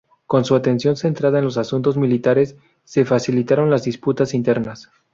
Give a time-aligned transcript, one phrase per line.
[0.25, 4.89] Con su atención centrada en los asuntos militares, se facilitaron las disputas internas.